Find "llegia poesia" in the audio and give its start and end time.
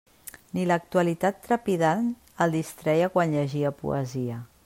3.39-4.43